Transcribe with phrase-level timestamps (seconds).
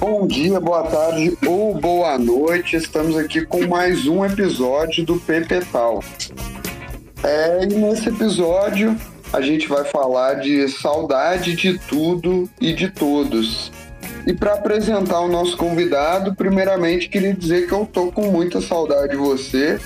[0.00, 2.74] Bom dia, boa tarde ou boa noite.
[2.74, 6.02] Estamos aqui com mais um episódio do PPTal.
[7.22, 8.98] É, e nesse episódio
[9.34, 13.72] a gente vai falar de saudade de tudo e de todos.
[14.24, 19.10] E para apresentar o nosso convidado, primeiramente queria dizer que eu tô com muita saudade
[19.10, 19.80] de você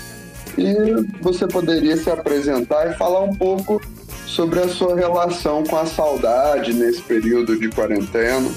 [0.59, 0.75] e
[1.23, 3.81] você poderia se apresentar e falar um pouco
[4.27, 8.51] sobre a sua relação com a saudade nesse período de quarentena.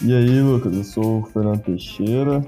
[0.00, 2.42] E aí, Lucas, eu sou o Fernando Teixeira,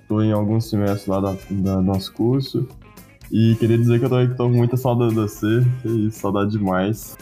[0.00, 2.66] estou em alguns semestres lá do nosso curso
[3.32, 7.16] e queria dizer que eu tô, tô com muita saudade de você, isso, saudade demais.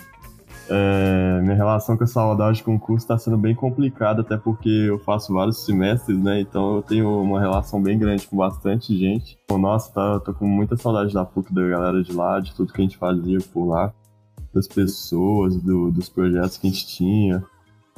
[0.69, 4.69] É, minha relação com a saudade com o curso está sendo bem complicada, até porque
[4.69, 6.41] eu faço vários semestres, né?
[6.41, 9.39] Então eu tenho uma relação bem grande com bastante gente.
[9.50, 12.80] Nossa, tá, tô com muita saudade da PUC, da galera de lá, de tudo que
[12.80, 13.92] a gente fazia por lá,
[14.52, 17.45] das pessoas, do, dos projetos que a gente tinha.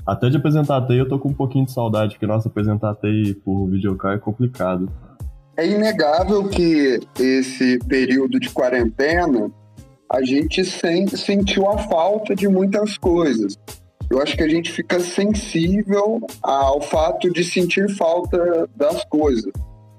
[0.06, 3.34] Até de apresentar TEI eu tô com um pouquinho de saudade, porque, nossa, apresentar TEI
[3.34, 4.91] por videocall é complicado.
[5.56, 9.50] É inegável que esse período de quarentena
[10.11, 13.59] a gente sentiu a falta de muitas coisas.
[14.11, 19.53] Eu acho que a gente fica sensível ao fato de sentir falta das coisas.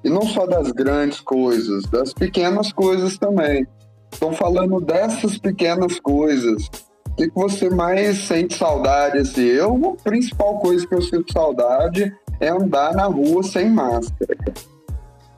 [0.03, 3.65] E não só das grandes coisas, das pequenas coisas também.
[4.11, 6.67] Estão falando dessas pequenas coisas.
[7.09, 9.17] O que, que você mais sente saudade?
[9.17, 9.45] Assim?
[9.45, 14.37] Eu, a principal coisa que eu sinto saudade é andar na rua sem máscara.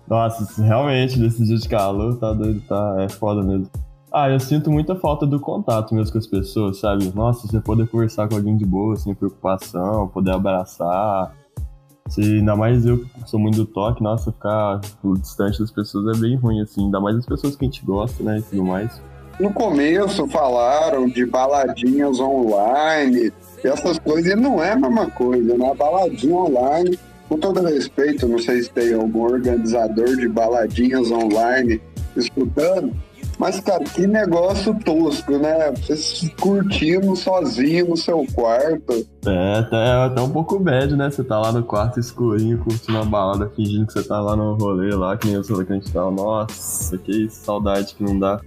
[0.07, 3.69] Nossa, realmente, nesse dia de calor, tá doido, tá, é foda mesmo.
[4.13, 7.11] Ah, eu sinto muita falta do contato mesmo com as pessoas, sabe?
[7.13, 11.35] Nossa, você poder conversar com alguém de boa, sem preocupação, poder abraçar.
[12.07, 14.79] Se, ainda mais eu que sou muito do toque, nossa, ficar
[15.19, 16.85] distante das pessoas é bem ruim, assim.
[16.85, 19.01] Ainda mais as pessoas que a gente gosta, né, e tudo mais.
[19.39, 25.73] No começo falaram de baladinhas online, essas coisas, e não é a mesma coisa, né?
[25.75, 26.97] Baladinha online
[27.27, 31.81] com todo respeito, não sei se tem algum organizador de baladinhas online
[32.15, 32.93] escutando,
[33.37, 35.71] mas, cara, que negócio tosco, né?
[35.71, 39.05] Você curtindo sozinho no seu quarto.
[39.25, 41.09] É, até, até um pouco bad, né?
[41.09, 44.55] Você tá lá no quarto escurinho, curtindo a balada, fingindo que você tá lá no
[44.55, 46.09] rolê lá, que nem eu sou que a gente tá.
[46.09, 48.39] Nossa, que saudade que não dá.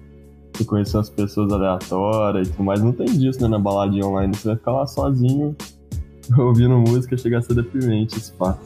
[0.54, 2.80] Você conhecer as pessoas aleatórias e tudo mais.
[2.82, 3.48] Não tem disso, né?
[3.48, 4.34] Na baladinha online.
[4.34, 5.54] Você vai ficar lá sozinho,
[6.36, 8.60] ouvindo música chega a ser deprimente esse fato.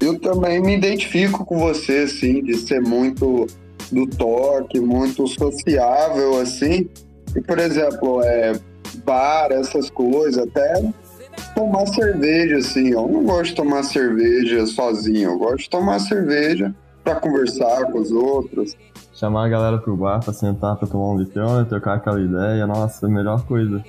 [0.00, 3.46] Eu também me identifico com você, assim, de ser muito
[3.90, 6.88] do toque, muito sociável, assim.
[7.36, 8.52] E, por exemplo, é,
[9.04, 10.82] bar, essas coisas, até
[11.54, 12.88] tomar cerveja, assim.
[12.88, 16.74] Eu não gosto de tomar cerveja sozinho, eu gosto de tomar cerveja
[17.04, 18.76] para conversar com os outros.
[19.12, 23.06] Chamar a galera pro bar pra sentar pra tomar um litrão, trocar aquela ideia, nossa,
[23.06, 23.84] a melhor coisa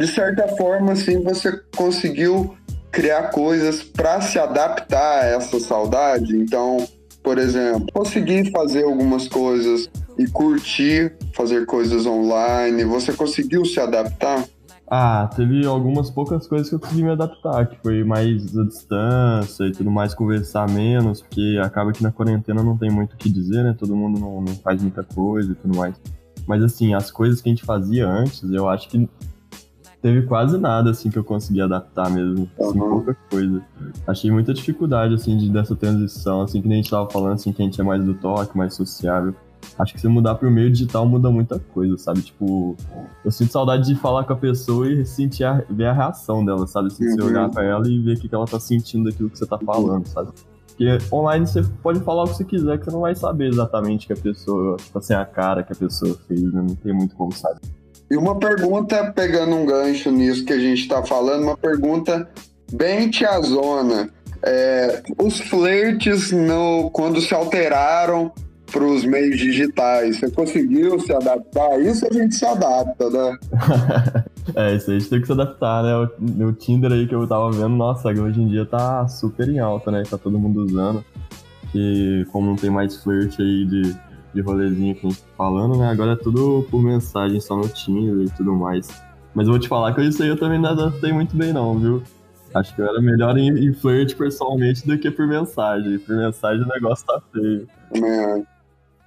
[0.00, 2.56] de certa forma, assim, você conseguiu
[2.90, 6.34] criar coisas para se adaptar a essa saudade.
[6.34, 6.78] Então,
[7.22, 12.82] por exemplo, conseguir fazer algumas coisas e curtir fazer coisas online.
[12.84, 14.42] Você conseguiu se adaptar?
[14.90, 19.64] Ah, teve algumas poucas coisas que eu consegui me adaptar, que foi mais a distância
[19.64, 23.28] e tudo mais, conversar menos, porque acaba que na quarentena não tem muito o que
[23.28, 23.76] dizer, né?
[23.78, 25.94] Todo mundo não, não faz muita coisa e tudo mais.
[26.46, 29.08] Mas assim, as coisas que a gente fazia antes, eu acho que
[30.02, 32.48] teve quase nada, assim, que eu consegui adaptar mesmo.
[32.58, 32.90] Assim, uhum.
[32.90, 33.62] pouca coisa.
[34.06, 37.52] Achei muita dificuldade, assim, de, dessa transição, assim, que nem a gente tava falando, assim,
[37.52, 39.34] que a gente é mais do toque, mais sociável.
[39.78, 42.22] Acho que se mudar pro meio digital muda muita coisa, sabe?
[42.22, 42.76] Tipo,
[43.24, 46.66] eu sinto saudade de falar com a pessoa e sentir a, ver a reação dela,
[46.66, 46.88] sabe?
[46.88, 47.14] Assim, uhum.
[47.14, 49.46] Você olhar pra ela e ver o que, que ela tá sentindo daquilo que você
[49.46, 50.30] tá falando, sabe?
[50.68, 54.06] Porque online você pode falar o que você quiser, que você não vai saber exatamente
[54.06, 56.64] que a pessoa, tipo assim, a cara que a pessoa fez, né?
[56.66, 57.60] Não tem muito como saber.
[58.10, 62.28] E uma pergunta, pegando um gancho nisso que a gente está falando, uma pergunta
[62.72, 64.10] bem tiazona.
[64.42, 68.32] É, os flertes, no, quando se alteraram
[68.72, 71.80] para os meios digitais, você conseguiu se adaptar?
[71.80, 73.38] Isso a gente se adapta, né?
[74.56, 75.94] é, isso a gente tem que se adaptar, né?
[75.94, 79.60] O, o Tinder aí que eu tava vendo, nossa, hoje em dia tá super em
[79.60, 80.02] alta, né?
[80.08, 81.04] Tá todo mundo usando.
[81.70, 83.96] Que como não tem mais flerte aí de
[84.34, 85.88] de rolezinho que a gente tá falando, né?
[85.88, 88.88] Agora é tudo por mensagem, só no Tinder e tudo mais.
[89.34, 91.78] Mas eu vou te falar que isso aí eu também não adaptei muito bem, não,
[91.78, 92.02] viu?
[92.54, 95.98] Acho que eu era melhor em, em flirt pessoalmente do que por mensagem.
[95.98, 97.68] Por mensagem o negócio tá feio.
[97.94, 98.42] É.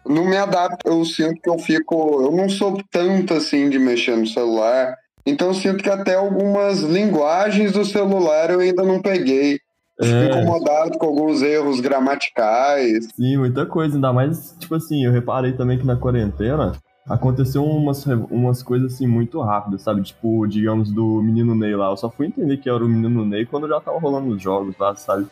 [0.05, 2.23] Não me adapto, eu sinto que eu fico.
[2.23, 4.95] Eu não sou tanto assim de mexer no celular.
[5.25, 9.59] Então eu sinto que até algumas linguagens do celular eu ainda não peguei.
[10.01, 10.25] É.
[10.25, 13.07] Incomodado com alguns erros gramaticais.
[13.15, 13.95] Sim, muita coisa.
[13.95, 16.73] Ainda mais, tipo assim, eu reparei também que na quarentena
[17.07, 20.01] aconteceu umas, umas coisas assim muito rápidas, sabe?
[20.01, 21.89] Tipo, digamos, do menino Ney lá.
[21.89, 24.75] Eu só fui entender que era o menino Ney quando já tava rolando os jogos
[24.79, 25.27] lá, sabe?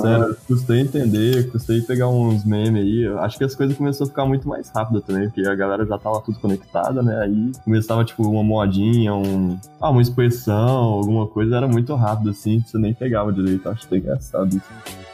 [0.00, 3.06] Sério, custei entender, custei pegar uns memes aí.
[3.18, 5.98] Acho que as coisas começaram a ficar muito mais rápidas também, porque a galera já
[5.98, 7.20] tava tudo conectada, né?
[7.22, 12.60] Aí começava, tipo, uma modinha, um, ah, uma expressão, alguma coisa, era muito rápido, assim,
[12.60, 13.68] você nem pegava direito.
[13.68, 15.08] Acho que é engraçado isso.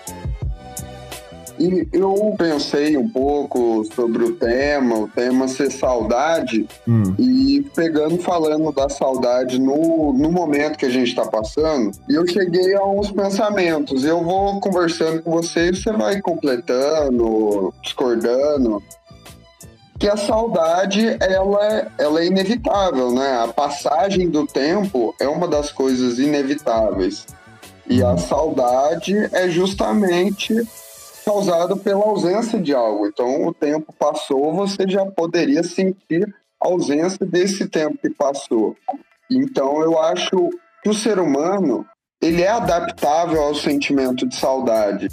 [1.58, 7.14] E eu pensei um pouco sobre o tema, o tema ser saudade, hum.
[7.16, 12.74] e pegando, falando da saudade no, no momento que a gente está passando, eu cheguei
[12.74, 14.04] a uns pensamentos.
[14.04, 18.82] Eu vou conversando com você e você vai completando, discordando.
[19.98, 23.42] Que a saudade, ela, é, ela é inevitável, né?
[23.42, 27.26] A passagem do tempo é uma das coisas inevitáveis.
[27.86, 30.54] E a saudade é justamente
[31.24, 33.06] causado pela ausência de algo.
[33.06, 36.34] Então, o tempo passou, você já poderia sentir
[36.64, 38.76] ausência desse tempo que passou.
[39.30, 40.50] Então, eu acho
[40.82, 41.86] que o ser humano
[42.20, 45.08] ele é adaptável ao sentimento de saudade.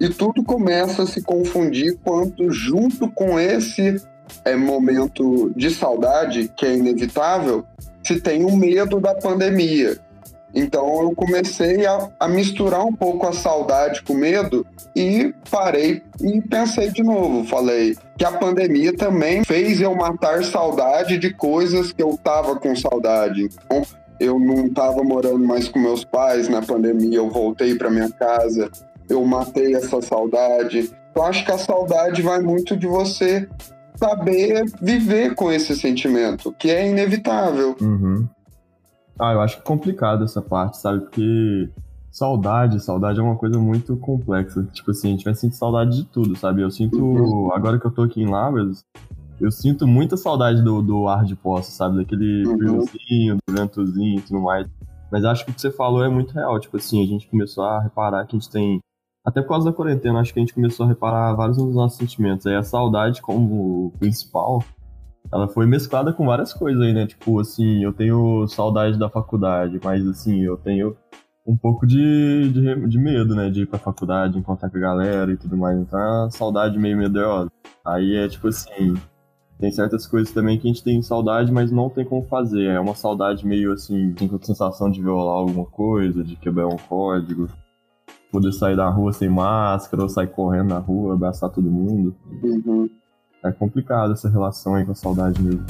[0.00, 4.00] E tudo começa a se confundir quando, junto com esse
[4.44, 7.64] é, momento de saudade, que é inevitável,
[8.02, 9.98] se tem o medo da pandemia.
[10.58, 16.40] Então eu comecei a, a, misturar um pouco a saudade com medo e parei e
[16.42, 17.44] pensei de novo.
[17.44, 22.74] Falei que a pandemia também fez eu matar saudade de coisas que eu tava com
[22.74, 23.44] saudade.
[23.44, 23.82] Então
[24.18, 28.68] eu não tava morando mais com meus pais na pandemia, eu voltei para minha casa,
[29.08, 30.90] eu matei essa saudade.
[31.14, 33.48] Eu acho que a saudade vai muito de você
[33.94, 37.76] saber viver com esse sentimento, que é inevitável.
[37.80, 38.26] Uhum.
[39.18, 41.00] Ah, eu acho complicado essa parte, sabe?
[41.00, 41.68] Porque
[42.10, 44.64] saudade, saudade é uma coisa muito complexa.
[44.72, 46.62] Tipo assim, a gente vai sentir saudade de tudo, sabe?
[46.62, 47.52] Eu sinto, uhum.
[47.52, 48.84] agora que eu tô aqui em Lavras,
[49.40, 51.98] eu sinto muita saudade do, do ar de poça, sabe?
[51.98, 52.56] Daquele uhum.
[52.86, 54.66] friozinho, do ventozinho e tudo mais.
[55.10, 56.58] Mas acho que o que você falou é muito real.
[56.60, 58.80] Tipo assim, a gente começou a reparar que a gente tem.
[59.24, 61.98] Até por causa da quarentena, acho que a gente começou a reparar vários dos nossos
[61.98, 62.46] sentimentos.
[62.46, 64.62] Aí a saudade como principal
[65.32, 67.06] ela foi mesclada com várias coisas aí, né?
[67.06, 70.96] Tipo, assim, eu tenho saudade da faculdade, mas assim, eu tenho
[71.46, 73.50] um pouco de, de, de medo, né?
[73.50, 75.78] De ir pra faculdade, encontrar com a galera e tudo mais.
[75.78, 77.50] Então é uma saudade meio medrosa.
[77.84, 78.94] Aí é tipo assim,
[79.58, 82.66] tem certas coisas também que a gente tem saudade, mas não tem como fazer.
[82.66, 87.48] É uma saudade meio assim, com sensação de violar alguma coisa, de quebrar um código.
[88.30, 92.14] Poder sair da rua sem máscara, ou sair correndo na rua, abraçar todo mundo.
[92.42, 92.88] Uhum.
[93.44, 95.64] É complicado essa relação aí com a saudade mesmo.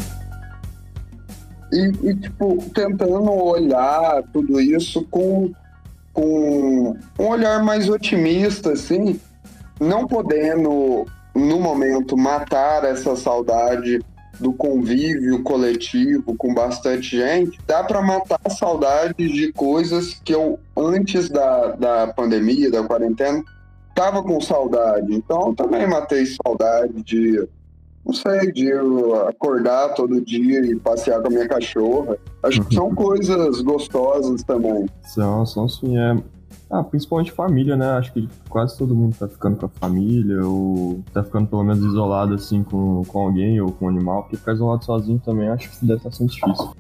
[1.72, 5.52] E, e, tipo, tentando olhar tudo isso com,
[6.14, 9.20] com um olhar mais otimista, assim,
[9.78, 11.04] não podendo,
[11.34, 14.00] no momento, matar essa saudade
[14.40, 20.58] do convívio coletivo com bastante gente, dá para matar a saudade de coisas que eu,
[20.76, 23.42] antes da, da pandemia, da quarentena,
[23.94, 25.12] tava com saudade.
[25.12, 27.46] Então, eu também matei saudade de
[28.08, 28.72] não sei, de
[29.28, 32.16] acordar todo dia e passear com a minha cachorra.
[32.42, 34.88] Acho que são coisas gostosas também.
[35.02, 36.16] São, são sim, é.
[36.70, 37.86] Ah, principalmente família, né?
[37.92, 41.84] Acho que quase todo mundo tá ficando com a família, ou tá ficando pelo menos
[41.84, 45.70] isolado assim com, com alguém ou com um animal, porque ficar isolado sozinho também acho
[45.70, 46.72] que deve estar sendo difícil.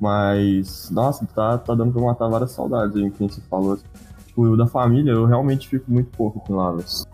[0.00, 3.78] Mas, nossa, tá, tá dando pra matar várias saudades aí, que você falou.
[4.26, 7.06] Tipo, da família, eu realmente fico muito pouco com Lavras.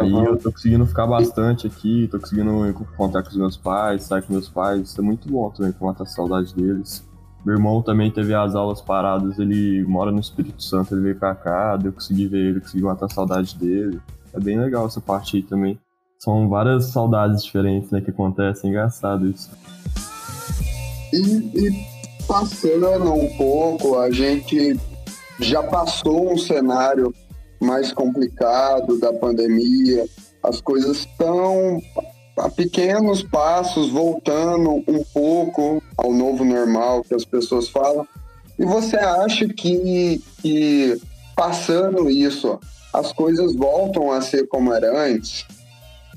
[0.00, 0.24] Aí uhum.
[0.24, 4.32] eu tô conseguindo ficar bastante aqui, tô conseguindo contar com os meus pais, sair com
[4.32, 7.04] meus pais, isso é muito bom também pra matar a saudade deles.
[7.44, 11.34] Meu irmão também teve as aulas paradas, ele mora no Espírito Santo, ele veio pra
[11.34, 14.00] cá, eu consegui ver ele, consegui matar a saudade dele.
[14.32, 15.78] É bem legal essa parte aí também.
[16.18, 19.50] São várias saudades diferentes, né, que acontecem, engraçado isso.
[21.12, 21.86] E, e
[22.26, 24.80] passando um pouco, a gente
[25.38, 27.12] já passou um cenário
[27.64, 30.06] mais complicado da pandemia,
[30.42, 31.80] as coisas estão
[32.36, 38.06] a pequenos passos voltando um pouco ao novo normal que as pessoas falam.
[38.58, 41.00] E você acha que, que
[41.34, 42.58] passando isso,
[42.92, 45.46] as coisas voltam a ser como era antes?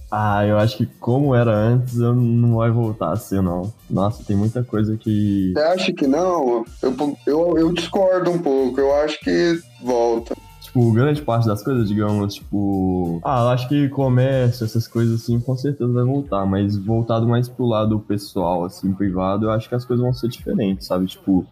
[0.10, 3.74] Ah, eu acho que como era antes, não vai voltar a ser, não.
[3.90, 5.52] Nossa, tem muita coisa que.
[5.54, 6.64] Você acha que não?
[6.82, 8.80] Eu, eu, eu discordo um pouco.
[8.80, 10.34] Eu acho que volta.
[10.78, 13.20] Tipo, grande parte das coisas, digamos, tipo.
[13.24, 17.50] Ah, eu acho que comércio, essas coisas assim, com certeza vai voltar, mas voltado mais
[17.50, 21.08] pro lado pessoal, assim, privado, eu acho que as coisas vão ser diferentes, sabe?
[21.08, 21.46] Tipo,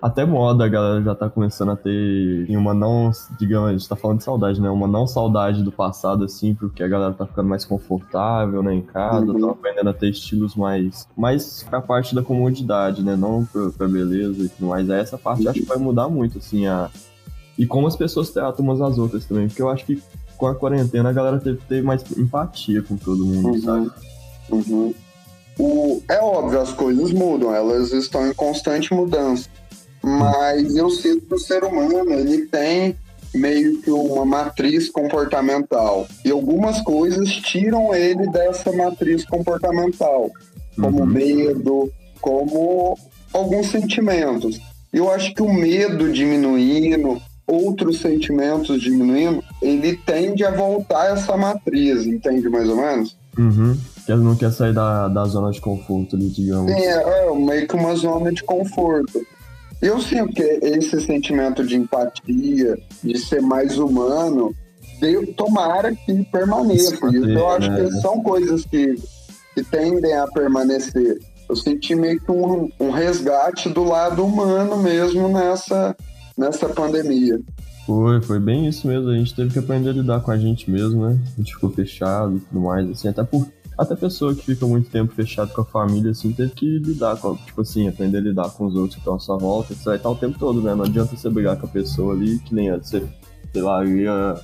[0.00, 3.94] até moda a galera já tá começando a ter uma não, digamos, a gente tá
[3.94, 4.68] falando de saudade, né?
[4.68, 8.82] Uma não saudade do passado, assim, porque a galera tá ficando mais confortável, né, em
[8.82, 9.40] casa, uhum.
[9.40, 13.14] tá aprendendo a ter estilos mais, mais pra parte da comodidade, né?
[13.14, 14.90] Não pra, pra beleza e tudo mais.
[14.90, 16.90] Aí essa parte acho que vai mudar muito, assim, a...
[17.58, 20.02] E como as pessoas tratam umas às outras também, porque eu acho que
[20.36, 23.60] com a quarentena a galera teve, teve mais empatia com todo mundo, uhum.
[23.60, 23.90] sabe?
[24.50, 24.94] Uhum.
[25.58, 29.48] O, é óbvio, as coisas mudam, elas estão em constante mudança
[30.02, 32.96] mas eu sinto que o ser humano ele tem
[33.32, 40.30] meio que uma matriz comportamental e algumas coisas tiram ele dessa matriz comportamental,
[40.76, 41.06] como uhum.
[41.06, 41.90] medo,
[42.20, 42.98] como
[43.32, 44.60] alguns sentimentos.
[44.92, 51.36] Eu acho que o medo diminuindo, outros sentimentos diminuindo, ele tende a voltar a essa
[51.36, 53.16] matriz, entende mais ou menos?
[53.38, 53.76] Uhum.
[54.04, 56.72] Que ele não quer sair da, da zona de conforto digamos.
[56.72, 59.20] Sim, é, é meio que uma zona de conforto.
[59.80, 64.54] Eu sinto que esse sentimento de empatia, de ser mais humano,
[65.00, 66.94] Deus, tomara que permaneça.
[66.94, 67.84] Isso, eu acho né?
[67.84, 68.94] que são coisas que,
[69.54, 71.18] que tendem a permanecer.
[71.48, 75.96] Eu senti meio que um, um resgate do lado humano mesmo nessa,
[76.36, 77.40] nessa pandemia.
[77.86, 79.08] Foi, foi bem isso mesmo.
[79.08, 81.18] A gente teve que aprender a lidar com a gente mesmo, né?
[81.34, 83.46] A gente ficou fechado e tudo mais, assim, até por
[83.76, 87.34] até pessoa que fica muito tempo fechado com a família, assim, teve que lidar com,
[87.36, 89.96] tipo assim, aprender a lidar com os outros que estão à sua volta, você vai
[89.96, 90.74] estar o tempo todo, né?
[90.74, 93.02] Não adianta você brigar com a pessoa ali, que nem você,
[93.52, 94.36] sei lá, ia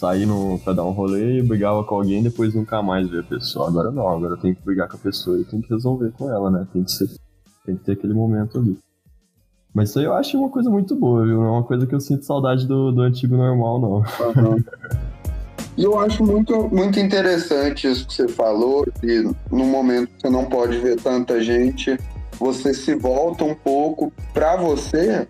[0.00, 3.24] sair no, pra dar um rolê e brigava com alguém depois nunca mais ver a
[3.24, 3.68] pessoa.
[3.68, 6.50] Agora não, agora tem que brigar com a pessoa e tem que resolver com ela,
[6.50, 6.66] né?
[6.72, 7.08] Tem que, ser,
[7.66, 8.78] tem que ter aquele momento ali.
[9.72, 11.36] Mas isso aí eu acho uma coisa muito boa, viu?
[11.36, 13.96] Não é uma coisa que eu sinto saudade do, do antigo normal, não.
[13.98, 14.62] Uhum.
[15.76, 20.28] E eu acho muito, muito interessante isso que você falou, que no momento que você
[20.28, 21.96] não pode ver tanta gente,
[22.38, 25.26] você se volta um pouco para você.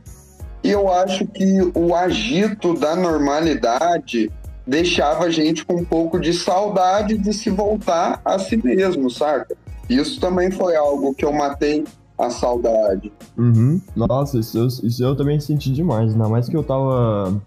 [0.65, 4.29] E eu acho que o agito da normalidade
[4.67, 9.55] deixava a gente com um pouco de saudade de se voltar a si mesmo, saca?
[9.89, 11.85] Isso também foi algo que eu matei
[12.21, 13.13] a saudade.
[13.37, 13.81] Uhum.
[13.97, 17.41] Nossa, isso eu, isso eu também senti demais, ainda mais que eu tava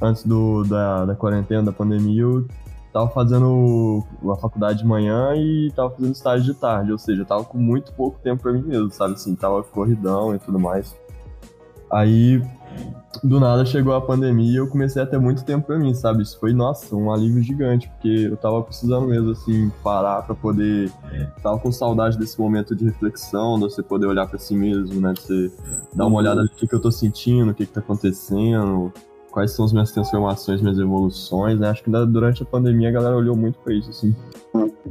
[0.00, 2.46] antes do, da, da quarentena, da pandemia, eu
[2.92, 7.26] tava fazendo a faculdade de manhã e tava fazendo estágio de tarde, ou seja, eu
[7.26, 9.14] tava com muito pouco tempo pra mim mesmo, sabe?
[9.14, 10.94] Assim, tava corridão e tudo mais.
[11.90, 12.42] Aí,
[13.22, 16.22] do nada chegou a pandemia e eu comecei a ter muito tempo pra mim, sabe?
[16.22, 20.90] Isso foi, nossa, um alívio gigante, porque eu tava precisando mesmo, assim, parar pra poder.
[21.42, 25.12] Tava com saudade desse momento de reflexão, de você poder olhar pra si mesmo, né?
[25.12, 25.52] De você
[25.94, 28.92] dar uma olhada no que, que eu tô sentindo, o que, que tá acontecendo,
[29.34, 31.68] quais são as minhas transformações, minhas evoluções, né?
[31.68, 34.14] Acho que durante a pandemia a galera olhou muito pra isso, assim.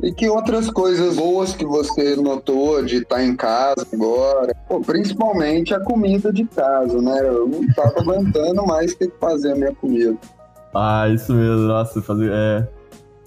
[0.03, 4.53] E que outras coisas boas que você notou de estar tá em casa agora?
[4.67, 7.21] Pô, principalmente a comida de casa, né?
[7.25, 10.17] Eu não tava aguentando mais ter que fazer a minha comida.
[10.75, 12.29] Ah, isso mesmo, nossa, fazer.
[12.33, 12.67] É.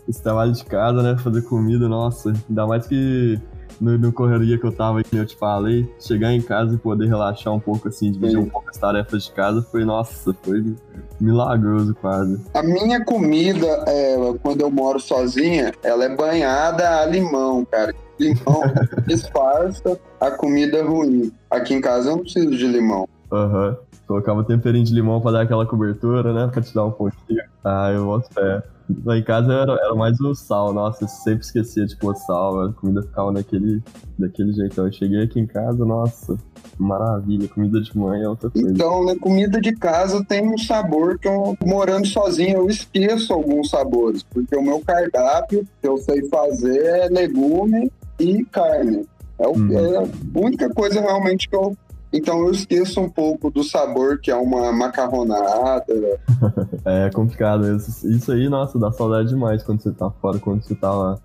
[0.06, 1.16] Esse trabalho de casa, né?
[1.16, 2.34] Fazer comida, nossa.
[2.46, 3.40] Ainda mais que
[3.80, 7.06] no, no correria que eu tava, que eu te falei, chegar em casa e poder
[7.06, 8.44] relaxar um pouco, assim, dividir Sim.
[8.44, 10.74] um pouco as tarefas de casa, foi, nossa, foi
[11.20, 12.40] milagroso quase.
[12.54, 17.94] A minha comida, é, quando eu moro sozinha, ela é banhada a limão, cara.
[18.18, 18.62] Limão
[19.06, 21.30] disfarça a comida ruim.
[21.50, 23.08] Aqui em casa eu não preciso de limão.
[23.30, 23.68] Aham.
[23.68, 23.86] Uhum.
[24.06, 26.48] Colocava temperinho de limão pra dar aquela cobertura, né?
[26.52, 27.42] Pra te dar um pouquinho.
[27.64, 28.62] Ah, eu boto fé.
[29.04, 32.60] Lá em casa era, era mais o sal, nossa, eu sempre esquecia de pôr sal,
[32.60, 33.82] a comida ficava daquele,
[34.18, 34.80] daquele jeito.
[34.80, 36.36] Eu cheguei aqui em casa, nossa,
[36.78, 38.68] maravilha, comida de mãe é outra coisa.
[38.68, 43.70] Então, né, comida de casa tem um sabor que eu, morando sozinho, eu esqueço alguns
[43.70, 47.90] sabores, porque o meu cardápio que eu sei fazer é legume
[48.20, 49.04] e carne.
[49.38, 49.72] É, o, hum.
[49.72, 51.76] é a única coisa realmente que eu
[52.12, 56.20] então eu esqueço um pouco do sabor que é uma macarronada.
[56.84, 57.66] é complicado.
[57.76, 61.18] Isso aí, nossa, dá saudade demais quando você tá fora, quando você tá lá.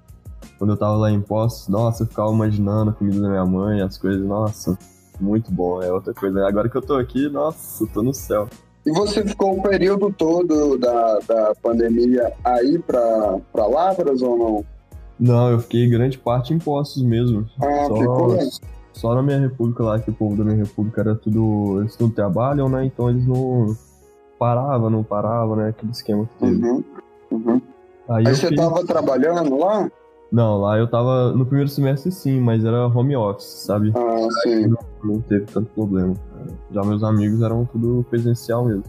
[0.58, 3.82] Quando eu tava lá em Poços, nossa, eu ficava imaginando a comida da minha mãe,
[3.82, 4.78] as coisas, nossa,
[5.20, 6.48] muito bom, é outra coisa.
[6.48, 8.48] Agora que eu tô aqui, nossa, eu tô no céu.
[8.86, 14.66] E você ficou o período todo da, da pandemia aí pra, pra Lavras ou não?
[15.20, 17.48] Não, eu fiquei grande parte em Poços mesmo.
[17.62, 17.96] Ah, Só...
[17.96, 18.38] ficou
[18.94, 21.82] só na minha república lá, que o povo da minha república era tudo.
[21.82, 22.86] Eles tudo trabalham, né?
[22.86, 23.76] Então eles não
[24.38, 25.70] paravam, não paravam, né?
[25.70, 26.66] Aquele esquema que teve.
[26.66, 26.84] Uhum,
[27.32, 27.62] uhum.
[28.10, 28.58] Aí, Aí você fiz...
[28.58, 29.90] tava trabalhando lá?
[30.32, 33.92] Não, lá eu tava no primeiro semestre sim, mas era home office, sabe?
[33.96, 34.68] Ah, sim.
[34.68, 36.16] Não, não, teve tanto problema.
[36.72, 38.84] Já meus amigos eram tudo presencial mesmo.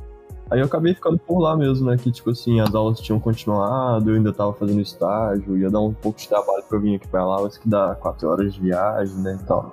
[0.52, 1.96] Aí eu acabei ficando por lá mesmo, né?
[1.96, 5.94] Que, tipo assim, as aulas tinham continuado, eu ainda tava fazendo estágio, ia dar um
[5.94, 8.60] pouco de trabalho pra eu vir aqui pra lá, mas que dá quatro horas de
[8.60, 9.72] viagem, né, e tal.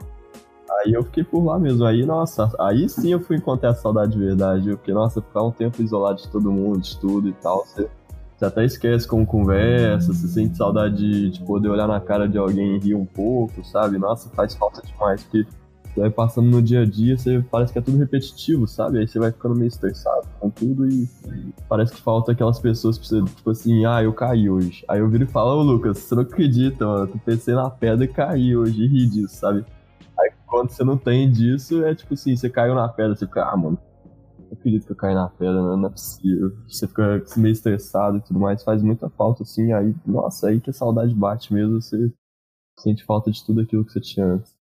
[0.79, 1.85] Aí eu fiquei por lá mesmo.
[1.85, 4.69] Aí, nossa, aí sim eu fui encontrar a saudade de verdade.
[4.69, 7.89] Porque, nossa, ficar um tempo isolado de todo mundo, de tudo e tal, você,
[8.37, 12.37] você até esquece como conversa, você sente saudade de, de poder olhar na cara de
[12.37, 13.97] alguém e rir um pouco, sabe?
[13.97, 15.45] Nossa, faz falta demais, porque
[15.93, 18.99] você vai passando no dia a dia, você parece que é tudo repetitivo, sabe?
[18.99, 21.09] Aí você vai ficando meio estressado com tudo e
[21.67, 24.85] parece que falta aquelas pessoas que você, tipo assim, ah, eu caí hoje.
[24.87, 28.05] Aí eu viro e falo, ô Lucas, você não acredita, mano, tu pensei na pedra
[28.05, 29.65] e caí hoje e ri disso, sabe?
[30.49, 33.55] Quando você não tem disso, é tipo assim, você caiu na pedra, você fica, ah,
[33.55, 33.77] mano,
[34.49, 36.51] eu acredito que eu caí na pedra, não é possível.
[36.67, 40.71] Você fica meio estressado e tudo mais, faz muita falta, assim, aí, nossa, aí que
[40.71, 42.11] a saudade bate mesmo, você
[42.79, 44.58] sente falta de tudo aquilo que você tinha antes.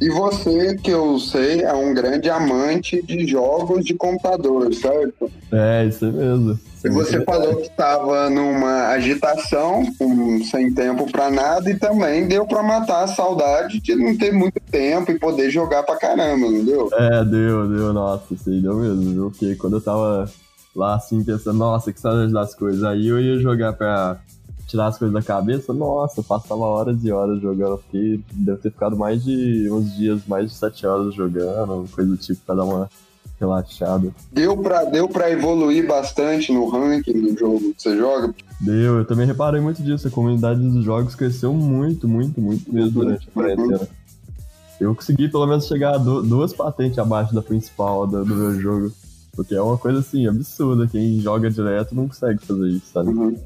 [0.00, 5.30] E você, que eu sei, é um grande amante de jogos de computador, certo?
[5.52, 6.58] É, isso mesmo.
[6.82, 12.46] E você falou que estava numa agitação, um, sem tempo para nada, e também deu
[12.46, 16.64] para matar a saudade de não ter muito tempo e poder jogar pra caramba, não
[16.64, 16.88] deu?
[16.94, 19.30] É, deu, deu, nossa, isso aí deu mesmo, viu?
[19.30, 20.30] Porque quando eu tava
[20.74, 24.18] lá assim, pensando, nossa, que saudade das coisas, aí eu ia jogar pra
[24.70, 28.70] tirar as coisas da cabeça, nossa, eu passava horas e horas jogando, porque deve ter
[28.70, 32.64] ficado mais de uns dias, mais de sete horas jogando, coisa do tipo, pra dar
[32.64, 32.88] uma
[33.40, 34.12] relaxada.
[34.30, 38.32] Deu pra, deu pra evoluir bastante no ranking do jogo que você joga?
[38.60, 43.02] Deu, eu também reparei muito disso, a comunidade dos jogos cresceu muito, muito, muito mesmo
[43.02, 43.80] durante a quarentena.
[43.80, 43.86] Uhum.
[44.78, 48.92] Eu consegui pelo menos chegar a duas patentes abaixo da principal do, do meu jogo.
[49.34, 50.86] Porque é uma coisa assim, absurda.
[50.86, 53.10] Quem joga direto não consegue fazer isso, sabe?
[53.10, 53.36] Uhum.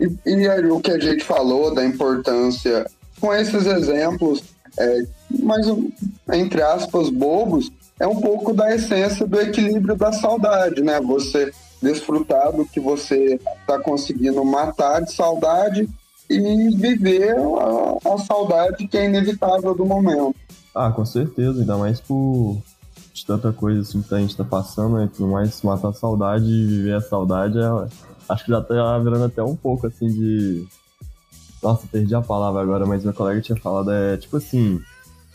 [0.00, 2.86] E, e o que a gente falou da importância,
[3.20, 4.42] com esses exemplos,
[4.78, 5.02] é,
[5.42, 5.66] mais
[6.32, 10.98] entre aspas, bobos, é um pouco da essência do equilíbrio da saudade, né?
[11.00, 11.52] Você
[11.82, 15.88] desfrutar do que você está conseguindo matar de saudade
[16.28, 20.34] e viver a, a, saudade que é inevitável do momento.
[20.74, 22.58] Ah, com certeza, ainda mais por
[23.26, 25.10] tanta coisa assim que a gente está passando, né?
[25.14, 27.88] Por mais matar a saudade e viver a saudade é
[28.30, 30.66] Acho que já tá virando até um pouco assim de.
[31.62, 34.80] Nossa, perdi a palavra agora, mas meu colega tinha falado, é tipo assim,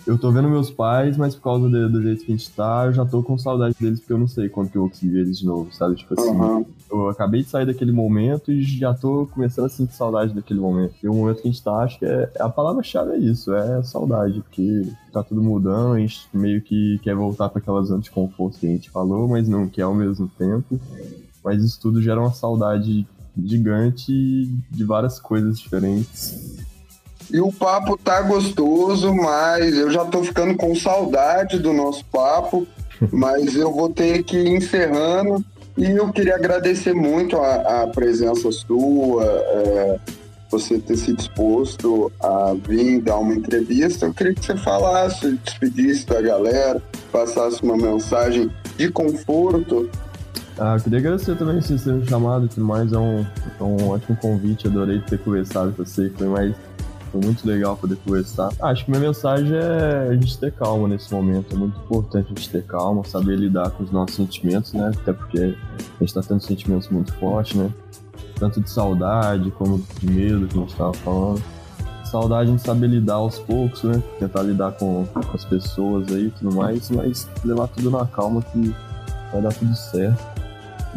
[0.08, 2.84] eu tô vendo meus pais, mas por causa de, do jeito que a gente tá,
[2.86, 5.12] eu já tô com saudade deles, porque eu não sei quando que eu vou conseguir
[5.13, 5.95] ver eles de novo, sabe?
[5.95, 6.65] Tipo assim, uhum.
[6.91, 10.93] eu acabei de sair daquele momento e já tô começando a sentir saudade daquele momento.
[11.01, 13.81] E o momento que a gente tá, acho que é, a palavra-chave é isso, é
[13.81, 18.12] saudade, porque tá tudo mudando, a gente meio que quer voltar para aquela zona de
[18.12, 20.79] conforto que a gente falou, mas não quer ao mesmo tempo
[21.45, 23.08] mas isso tudo gera uma saudade
[23.43, 24.12] gigante
[24.71, 26.58] de várias coisas diferentes.
[27.31, 32.65] E o papo tá gostoso, mas eu já tô ficando com saudade do nosso papo,
[33.13, 35.45] mas eu vou ter que ir encerrando.
[35.77, 39.99] E eu queria agradecer muito a, a presença sua, é,
[40.49, 44.05] você ter se disposto a vir dar uma entrevista.
[44.05, 46.81] Eu queria que você falasse, despedisse da galera,
[47.12, 49.89] passasse uma mensagem de conforto
[50.57, 52.93] ah, queria agradecer também por ser chamado e tudo mais.
[52.93, 53.25] É um,
[53.59, 54.67] é um ótimo convite.
[54.67, 56.09] Adorei ter conversado com você.
[56.11, 56.55] Foi mais.
[57.11, 58.49] Foi muito legal poder conversar.
[58.61, 61.53] Ah, acho que minha mensagem é a gente ter calma nesse momento.
[61.53, 64.91] É muito importante a gente ter calma, saber lidar com os nossos sentimentos, né?
[65.01, 67.69] Até porque a gente tá tendo sentimentos muito fortes, né?
[68.39, 71.43] Tanto de saudade como de medo que a gente tava falando.
[72.05, 74.01] Saudade a gente saber lidar aos poucos, né?
[74.19, 78.41] Tentar lidar com, com as pessoas aí e tudo mais, mas levar tudo na calma
[78.41, 78.73] que
[79.31, 80.44] vai dar tudo certo.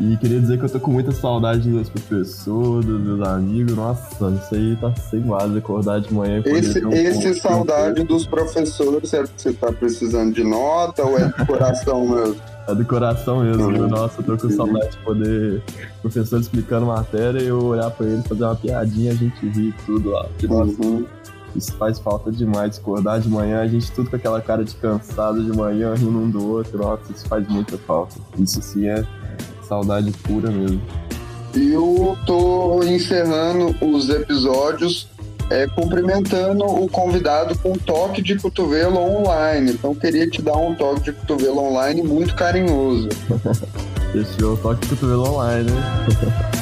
[0.01, 3.75] E queria dizer que eu tô com muita saudade dos meus professores, dos meus amigos.
[3.75, 6.41] Nossa, isso aí tá sem base, acordar de manhã.
[6.45, 11.27] Esse, um esse saudade dos professores, é porque você tá precisando de nota ou é
[11.27, 12.37] de coração mesmo?
[12.69, 13.89] É do coração mesmo, uhum.
[13.89, 15.63] Nossa, eu tô com saudade de poder
[15.99, 19.75] o professor explicando matéria e eu olhar pra ele, fazer uma piadinha, a gente rir
[19.85, 20.29] tudo lá.
[20.43, 21.07] Nossa, uhum.
[21.57, 22.79] isso faz falta demais.
[22.79, 26.31] Acordar de manhã, a gente tudo com aquela cara de cansado de manhã, rindo um
[26.31, 26.79] do outro.
[26.79, 28.15] Nossa, isso faz muita falta.
[28.39, 29.03] Isso sim é
[29.69, 30.81] Saudade pura mesmo.
[31.55, 35.09] Eu tô encerrando os episódios
[35.51, 39.73] é, cumprimentando o convidado com um toque de cotovelo online.
[39.73, 43.09] Então queria te dar um toque de cotovelo online muito carinhoso.
[44.13, 46.49] Fechou, toque de cotovelo online, né?